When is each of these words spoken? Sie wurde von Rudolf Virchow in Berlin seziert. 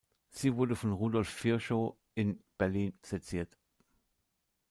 Sie 0.31 0.55
wurde 0.55 0.75
von 0.75 0.93
Rudolf 0.93 1.43
Virchow 1.43 1.95
in 2.15 2.43
Berlin 2.57 2.97
seziert. 3.03 3.55